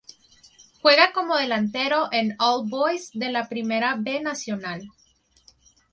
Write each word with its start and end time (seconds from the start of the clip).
Juega 0.81 1.13
como 1.13 1.37
delantero 1.37 2.09
en 2.11 2.35
All 2.39 2.67
Boys 2.67 3.11
de 3.13 3.31
la 3.31 3.47
Primera 3.47 3.97
B 3.99 4.19
Nacional. 4.19 4.81